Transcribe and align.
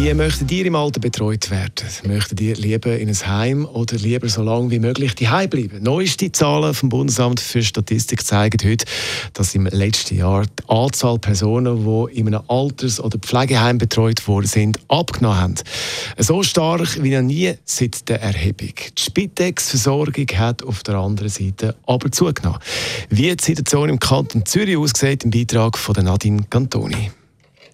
Wie 0.00 0.14
möchtet 0.14 0.52
ihr 0.52 0.64
im 0.64 0.76
Alter 0.76 1.00
betreut 1.00 1.50
werden? 1.50 1.88
Möchtet 2.06 2.40
ihr 2.40 2.54
lieber 2.54 2.96
in 2.96 3.08
ein 3.08 3.26
Heim 3.26 3.64
oder 3.66 3.96
lieber 3.96 4.28
so 4.28 4.42
lange 4.44 4.70
wie 4.70 4.78
möglich 4.78 5.16
die 5.16 5.24
bleiben? 5.24 5.82
Neueste 5.82 6.30
Zahlen 6.30 6.72
vom 6.72 6.88
Bundesamt 6.88 7.40
für 7.40 7.64
Statistik 7.64 8.24
zeigen 8.24 8.58
heute, 8.64 8.86
dass 9.32 9.56
im 9.56 9.66
letzten 9.66 10.16
Jahr 10.16 10.44
die 10.44 10.68
Anzahl 10.68 11.18
Personen, 11.18 11.84
die 11.84 12.16
in 12.16 12.28
einem 12.28 12.42
Alters- 12.46 13.00
oder 13.00 13.18
Pflegeheim 13.18 13.78
betreut 13.78 14.28
worden 14.28 14.46
sind, 14.46 14.78
abgenommen 14.86 15.40
haben. 15.40 15.54
So 16.16 16.44
stark 16.44 17.02
wie 17.02 17.16
noch 17.16 17.22
nie 17.22 17.54
seit 17.64 18.08
der 18.08 18.22
Erhebung. 18.22 18.74
Die 18.96 19.02
Spitex-Versorgung 19.02 20.28
hat 20.36 20.62
auf 20.62 20.84
der 20.84 20.94
anderen 20.94 21.28
Seite 21.28 21.74
aber 21.86 22.12
zugenommen. 22.12 22.60
Wie 23.10 23.34
die 23.34 23.44
Situation 23.44 23.88
im 23.88 23.98
Kanton 23.98 24.46
Zürich 24.46 24.76
aussieht, 24.76 25.24
im 25.24 25.32
Beitrag 25.32 25.76
von 25.76 25.96
Nadine 26.04 26.44
Cantoni. 26.48 27.10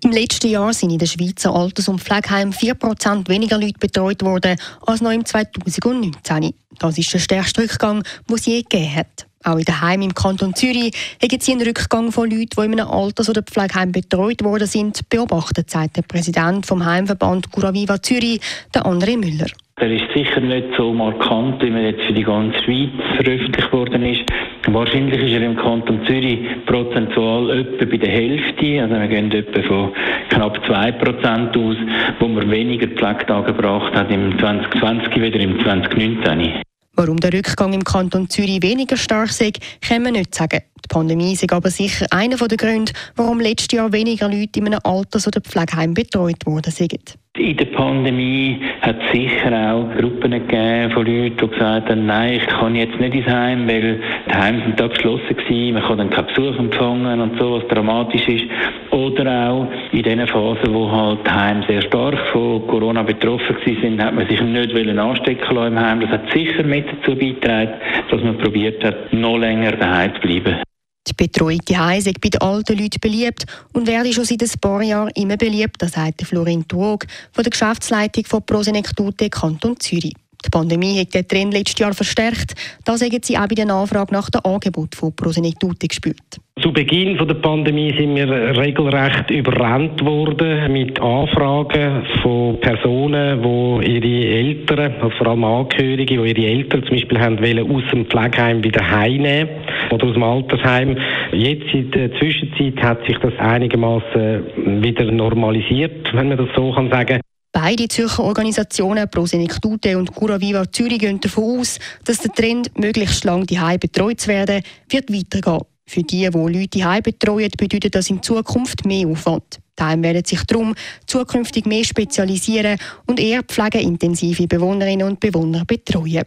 Im 0.04 0.12
letzten 0.12 0.48
Jahr 0.48 0.74
sind 0.74 0.90
in 0.90 0.98
der 0.98 1.06
Schweizer 1.06 1.54
Alters- 1.54 1.88
und 1.88 2.02
Pflegeheimen 2.02 2.52
4% 2.52 3.26
weniger 3.26 3.56
Leute 3.56 3.78
betreut 3.78 4.22
worden 4.22 4.58
als 4.86 5.00
noch 5.00 5.10
im 5.10 5.24
2019. 5.24 6.52
Das 6.78 6.98
ist 6.98 7.14
der 7.14 7.18
stärkste 7.20 7.62
Rückgang, 7.62 8.02
den 8.28 8.36
es 8.36 8.44
je 8.44 8.60
gegeben 8.60 8.96
hat. 8.96 9.26
Auch 9.44 9.56
in 9.56 9.64
den 9.64 9.80
Heimen 9.80 10.02
im 10.10 10.14
Kanton 10.14 10.54
Zürich 10.54 10.94
haben 11.22 11.40
sie 11.40 11.52
einen 11.52 11.66
Rückgang 11.66 12.12
von 12.12 12.30
Leuten, 12.30 12.50
die 12.54 12.64
in 12.66 12.78
einem 12.78 12.88
Alters- 12.88 13.30
oder 13.30 13.42
Pflegeheim 13.42 13.92
betreut 13.92 14.44
worden 14.44 14.68
sind, 14.68 15.08
beobachtet, 15.08 15.70
sagt 15.70 15.96
der 15.96 16.02
Präsident 16.02 16.66
vom 16.66 16.84
Heimverband 16.84 17.50
Curaviva 17.50 18.02
Zürich, 18.02 18.42
der 18.74 18.84
André 18.84 19.16
Müller. 19.16 19.48
Der 19.80 19.90
ist 19.90 20.04
sicher 20.14 20.40
nicht 20.40 20.68
so 20.76 20.92
markant, 20.92 21.60
wie 21.60 21.70
man 21.70 21.84
jetzt 21.84 22.02
für 22.02 22.12
die 22.12 22.22
ganze 22.22 22.56
Schweiz 22.62 22.90
veröffentlicht 23.16 23.72
worden 23.72 24.04
ist. 24.04 24.22
Wahrscheinlich 24.68 25.20
ist 25.20 25.32
er 25.32 25.42
im 25.42 25.56
Kanton 25.56 26.00
Zürich 26.06 26.38
prozentual 26.64 27.50
etwa 27.50 27.84
bei 27.84 27.96
der 27.96 28.08
Hälfte. 28.08 28.82
Also 28.82 28.94
wir 28.94 29.08
gehen 29.08 29.32
etwa 29.32 29.62
von 29.62 29.92
knapp 30.28 30.58
2% 30.58 31.48
aus, 31.58 31.76
wo 32.20 32.28
man 32.28 32.50
weniger 32.52 32.86
Pflegetage 32.86 33.52
gebracht 33.52 33.94
hat 33.96 34.12
im 34.12 34.38
2020 34.38 35.20
wieder 35.20 35.40
im 35.40 35.60
2019. 35.60 36.62
Warum 36.94 37.16
der 37.16 37.32
Rückgang 37.32 37.72
im 37.72 37.82
Kanton 37.82 38.30
Zürich 38.30 38.62
weniger 38.62 38.96
stark 38.96 39.30
ist, 39.30 39.58
kann 39.80 40.04
man 40.04 40.12
nicht 40.12 40.36
sagen. 40.36 40.60
Die 40.84 40.88
Pandemie 40.88 41.32
ist 41.32 41.50
aber 41.50 41.70
sicher 41.70 42.06
einer 42.10 42.36
der 42.36 42.58
Gründe, 42.58 42.92
warum 43.16 43.40
letztes 43.40 43.76
Jahr 43.76 43.90
weniger 43.92 44.28
Leute 44.28 44.58
in 44.58 44.66
einem 44.66 44.80
Alters- 44.84 45.26
oder 45.26 45.40
Pflegeheim 45.40 45.94
betreut 45.94 46.44
worden 46.44 46.70
sind. 46.70 47.16
In 47.36 47.56
der 47.56 47.64
Pandemie 47.64 48.60
hat 48.82 48.96
es 49.00 49.12
sicher 49.12 49.50
auch 49.50 49.88
Gruppen 49.98 50.30
gegeben 50.30 50.92
von 50.92 51.06
Leuten, 51.06 51.36
die 51.36 51.48
gesagt 51.48 51.88
haben, 51.88 52.06
nein, 52.06 52.34
ich 52.34 52.46
kann 52.46 52.76
jetzt 52.76 53.00
nicht 53.00 53.14
ins 53.14 53.26
Heim, 53.26 53.66
weil 53.66 54.00
die 54.28 54.34
Heime 54.34 54.62
sind 54.62 54.78
da 54.78 54.86
geschlossen 54.86 55.36
gewesen, 55.36 55.74
man 55.74 55.82
kann 55.82 55.98
dann 55.98 56.10
keinen 56.10 56.26
Besuch 56.28 56.58
empfangen 56.58 57.20
und 57.20 57.38
so, 57.40 57.54
was 57.54 57.66
dramatisch 57.68 58.28
ist. 58.28 58.44
Oder 58.90 59.50
auch 59.50 59.66
in 59.90 60.02
den 60.02 60.26
Phasen, 60.28 60.72
wo 60.72 60.88
halt 60.92 61.26
die 61.26 61.30
Heime 61.30 61.64
sehr 61.66 61.82
stark 61.82 62.18
von 62.32 62.66
Corona 62.68 63.02
betroffen 63.02 63.56
sind, 63.64 64.00
hat 64.00 64.14
man 64.14 64.28
sich 64.28 64.40
nicht 64.40 64.98
anstecken 64.98 65.56
lassen 65.56 65.72
im 65.72 65.80
Heim. 65.80 66.00
Das 66.02 66.10
hat 66.10 66.32
sicher 66.32 66.62
mit 66.62 66.86
dazu 66.86 67.18
beigetragen, 67.18 67.72
dass 68.10 68.22
man 68.22 68.38
probiert 68.38 68.84
hat, 68.84 69.12
noch 69.12 69.38
länger 69.38 69.72
daheim 69.72 70.14
zu 70.14 70.20
bleiben. 70.20 70.60
Die 71.06 71.12
Betreuung 71.12 71.60
daheim 71.66 72.00
sei 72.00 72.12
bei 72.12 72.30
den 72.30 72.40
alten 72.40 72.78
Leuten 72.78 73.00
beliebt 73.00 73.44
und 73.72 73.86
werde 73.86 74.12
schon 74.12 74.24
seit 74.24 74.42
ein 74.42 74.60
paar 74.60 74.82
Jahren 74.82 75.10
immer 75.14 75.36
beliebter, 75.36 75.88
sagt 75.88 76.22
Florin 76.22 76.66
Tuog 76.66 77.06
von 77.32 77.44
der 77.44 77.50
Geschäftsleitung 77.50 78.24
von 78.24 78.44
Prosenektute 78.44 79.28
Kanton 79.28 79.78
Zürich. 79.78 80.14
Die 80.44 80.50
Pandemie 80.50 81.00
hat 81.00 81.14
den 81.14 81.26
Trend 81.26 81.54
letztes 81.54 81.78
Jahr 81.78 81.94
verstärkt. 81.94 82.54
Das 82.84 83.02
haben 83.02 83.18
sie 83.22 83.38
auch 83.38 83.48
bei 83.48 83.54
der 83.54 83.66
Nachfrage 83.66 84.12
nach 84.12 84.28
dem 84.30 84.40
Angebot 84.44 84.94
von 84.94 85.14
Prosenektute 85.14 85.88
gespürt. 85.88 86.40
Zu 86.60 86.72
Beginn 86.72 87.18
der 87.18 87.34
Pandemie 87.34 87.92
sind 87.98 88.14
wir 88.14 88.28
regelrecht 88.56 89.28
überrannt 89.30 90.04
worden 90.04 90.72
mit 90.72 91.00
Anfragen 91.00 92.06
von 92.22 92.60
Personen, 92.60 93.42
die 93.42 93.96
ihre 93.96 94.34
Eltern, 94.36 94.94
also 95.00 95.10
vor 95.16 95.26
allem 95.26 95.42
Angehörige, 95.42 96.22
die 96.22 96.30
ihre 96.30 96.46
Eltern 96.46 96.84
zum 96.84 96.92
Beispiel 96.92 97.18
haben 97.18 97.40
wollen, 97.40 97.70
aus 97.70 97.82
dem 97.90 98.06
Pflegeheim 98.06 98.62
wieder 98.62 98.88
heimnehmen 98.88 99.48
oder 99.90 100.06
aus 100.06 100.12
dem 100.12 100.22
Altersheim. 100.22 100.96
Jetzt 101.32 101.74
in 101.74 101.90
der 101.90 102.14
Zwischenzeit 102.18 102.80
hat 102.82 103.04
sich 103.04 103.18
das 103.18 103.36
einigermaßen 103.38 104.82
wieder 104.82 105.10
normalisiert, 105.10 106.14
wenn 106.14 106.28
man 106.28 106.38
das 106.38 106.48
so 106.54 106.72
kann 106.72 106.88
sagen. 106.88 107.20
Beide 107.54 107.86
Zürcher 107.86 108.24
Organisationen, 108.24 109.08
Prosenektute 109.08 109.96
und 109.96 110.12
Curaviva 110.12 110.70
Zürich, 110.72 110.98
gehen 110.98 111.20
davon 111.20 111.60
aus, 111.60 111.78
dass 112.04 112.18
der 112.18 112.32
Trend, 112.32 112.76
möglichst 112.76 113.22
lange 113.22 113.46
die 113.46 113.60
betreut 113.78 114.20
zu 114.20 114.26
werden, 114.26 114.60
wird 114.88 115.08
weitergehen. 115.12 115.60
Für 115.86 116.02
die, 116.02 116.28
die 116.28 116.36
Leute 116.36 116.66
die 116.66 117.00
betreuen, 117.00 117.50
bedeutet 117.56 117.94
das 117.94 118.10
in 118.10 118.20
Zukunft 118.20 118.84
mehr 118.84 119.06
Aufwand. 119.06 119.60
Die 119.78 119.82
Heime 119.84 120.02
werden 120.02 120.24
sich 120.24 120.42
darum 120.44 120.74
zukünftig 121.06 121.64
mehr 121.66 121.84
spezialisieren 121.84 122.76
und 123.06 123.20
eher 123.20 123.44
pflegeintensive 123.44 124.48
Bewohnerinnen 124.48 125.06
und 125.06 125.20
Bewohner 125.20 125.64
betreuen. 125.64 126.24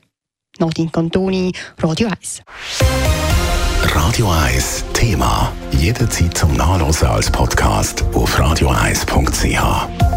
Nadine 0.60 0.90
Cantoni, 0.90 1.52
Radio 1.78 2.08
1. 2.08 2.42
Radio 3.84 4.30
1 4.30 4.86
Thema. 4.94 5.52
Jederzeit 5.72 6.38
zum 6.38 6.54
Nachlesen 6.56 7.10
als 7.10 7.30
Podcast 7.30 8.06
auf 8.14 8.40
radio1.ch. 8.40 10.17